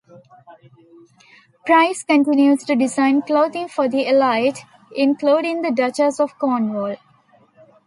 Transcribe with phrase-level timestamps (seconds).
[1.63, 4.57] Price continues to design clothing for the elite,
[4.95, 6.95] including the Duchess of Cornwall.